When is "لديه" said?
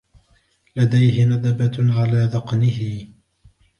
0.75-1.25